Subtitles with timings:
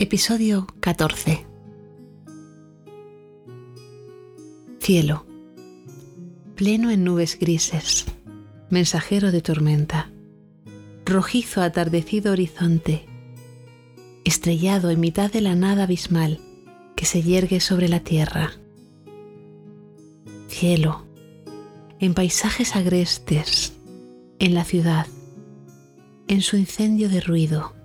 [0.00, 1.44] Episodio 14
[4.78, 5.26] Cielo.
[6.54, 8.06] Pleno en nubes grises.
[8.70, 10.08] Mensajero de tormenta.
[11.04, 13.06] Rojizo atardecido horizonte.
[14.24, 16.38] Estrellado en mitad de la nada abismal
[16.94, 18.52] que se yergue sobre la tierra.
[20.46, 21.06] Cielo.
[21.98, 23.72] En paisajes agrestes.
[24.38, 25.08] En la ciudad.
[26.28, 27.77] En su incendio de ruido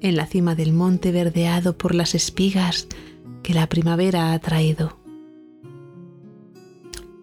[0.00, 2.88] en la cima del monte verdeado por las espigas
[3.42, 4.98] que la primavera ha traído.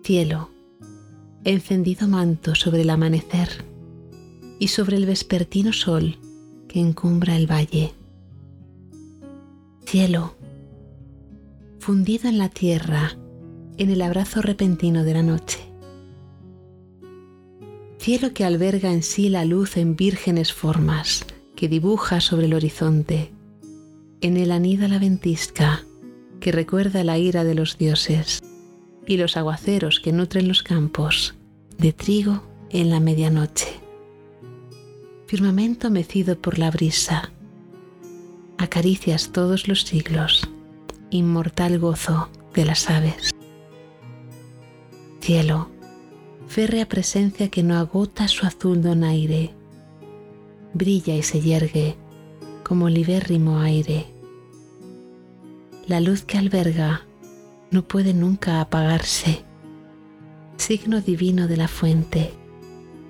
[0.04, 0.50] Cielo,
[1.44, 3.66] encendido manto sobre el amanecer
[4.60, 6.18] y sobre el vespertino sol
[6.68, 7.94] que encumbra el valle.
[9.86, 10.36] Cielo,
[11.80, 13.18] fundido en la tierra
[13.78, 15.60] en el abrazo repentino de la noche.
[18.00, 23.32] Cielo que alberga en sí la luz en vírgenes formas, que dibuja sobre el horizonte.
[24.22, 25.86] En él anida la ventisca
[26.40, 28.42] que recuerda la ira de los dioses
[29.08, 31.36] y los aguaceros que nutren los campos
[31.78, 33.80] de trigo en la medianoche.
[35.28, 37.32] Firmamento mecido por la brisa,
[38.58, 40.50] acaricias todos los siglos,
[41.10, 43.32] inmortal gozo de las aves.
[45.22, 45.70] Cielo,
[46.48, 49.54] férrea presencia que no agota su azul donaire,
[50.74, 51.96] brilla y se yergue
[52.64, 54.08] como libérrimo aire.
[55.88, 57.06] La luz que alberga
[57.72, 59.44] no puede nunca apagarse,
[60.58, 62.34] signo divino de la fuente,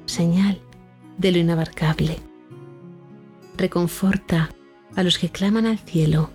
[0.06, 0.60] señal
[1.18, 2.18] de lo inabarcable.
[3.58, 4.50] Reconforta
[4.96, 6.32] a los que claman al cielo,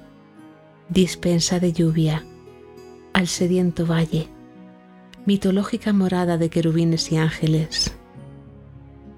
[0.89, 2.25] dispensa de lluvia
[3.13, 4.29] al sediento valle,
[5.27, 7.95] mitológica morada de querubines y ángeles.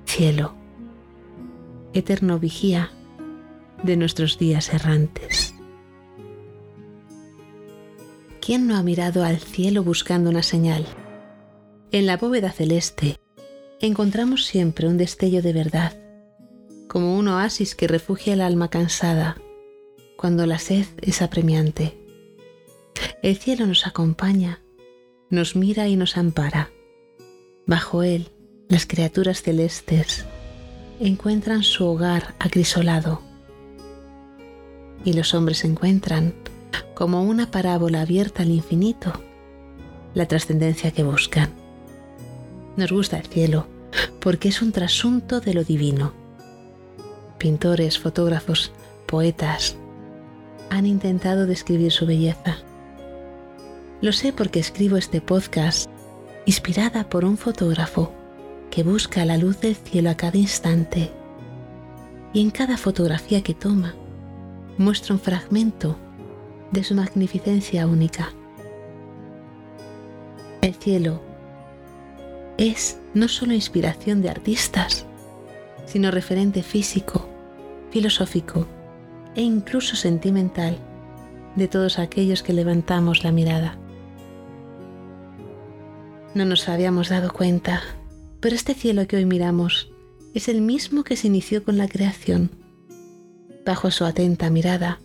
[0.07, 0.55] Cielo,
[1.93, 2.91] eterno vigía
[3.83, 5.55] de nuestros días errantes.
[8.41, 10.87] ¿Quién no ha mirado al cielo buscando una señal?
[11.93, 13.17] En la bóveda celeste
[13.81, 15.97] encontramos siempre un destello de verdad,
[16.89, 19.37] como un oasis que refugia el alma cansada
[20.17, 21.97] cuando la sed es apremiante.
[23.23, 24.61] El cielo nos acompaña,
[25.31, 26.71] nos mira y nos ampara.
[27.67, 28.29] Bajo él,
[28.69, 30.27] las criaturas celestes
[31.01, 33.23] encuentran su hogar acrisolado
[35.03, 36.35] y los hombres encuentran,
[36.95, 39.11] como una parábola abierta al infinito,
[40.13, 41.49] la trascendencia que buscan.
[42.77, 43.67] Nos gusta el cielo
[44.21, 46.13] porque es un trasunto de lo divino.
[47.39, 48.71] Pintores, fotógrafos,
[49.07, 49.77] poetas
[50.69, 52.59] han intentado describir su belleza.
[54.03, 55.91] Lo sé porque escribo este podcast
[56.45, 58.13] inspirada por un fotógrafo
[58.71, 61.11] que busca la luz del cielo a cada instante
[62.33, 63.95] y en cada fotografía que toma
[64.79, 65.97] muestra un fragmento
[66.71, 68.33] de su magnificencia única.
[70.63, 71.21] El cielo
[72.57, 75.07] es no solo inspiración de artistas,
[75.87, 77.29] sino referente físico,
[77.91, 78.67] filosófico
[79.35, 80.79] e incluso sentimental
[81.57, 83.77] de todos aquellos que levantamos la mirada.
[86.35, 87.83] No nos habíamos dado cuenta
[88.41, 89.93] pero este cielo que hoy miramos
[90.35, 92.51] es el mismo que se inició con la creación.
[93.67, 95.01] Bajo su atenta mirada,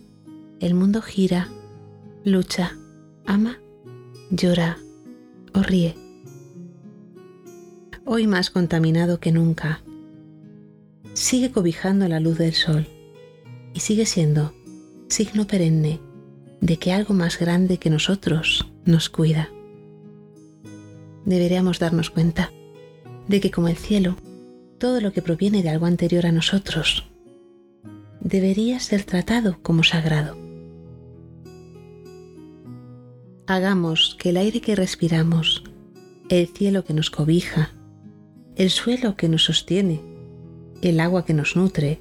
[0.60, 1.48] el mundo gira,
[2.24, 2.76] lucha,
[3.26, 3.58] ama,
[4.30, 4.78] llora
[5.54, 5.94] o ríe.
[8.04, 9.82] Hoy más contaminado que nunca,
[11.12, 12.86] sigue cobijando la luz del sol
[13.74, 14.54] y sigue siendo
[15.08, 16.00] signo perenne
[16.60, 19.50] de que algo más grande que nosotros nos cuida.
[21.24, 22.52] Deberíamos darnos cuenta
[23.28, 24.16] de que como el cielo,
[24.78, 27.08] todo lo que proviene de algo anterior a nosotros
[28.20, 30.36] debería ser tratado como sagrado.
[33.46, 35.62] Hagamos que el aire que respiramos,
[36.28, 37.70] el cielo que nos cobija,
[38.56, 40.02] el suelo que nos sostiene,
[40.82, 42.00] el agua que nos nutre,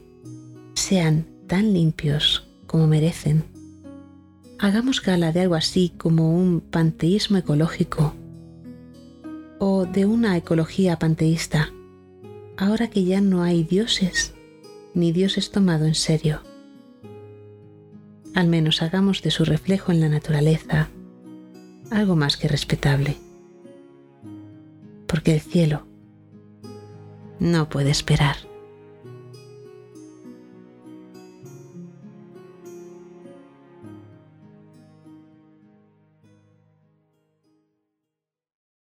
[0.74, 3.44] sean tan limpios como merecen.
[4.58, 8.16] Hagamos gala de algo así como un panteísmo ecológico
[9.60, 11.72] o de una ecología panteísta,
[12.58, 14.34] ahora que ya no hay dioses,
[14.94, 16.42] ni Dios es tomado en serio.
[18.34, 20.90] Al menos hagamos de su reflejo en la naturaleza
[21.92, 23.18] algo más que respetable,
[25.08, 25.86] porque el cielo
[27.40, 28.38] no puede esperar.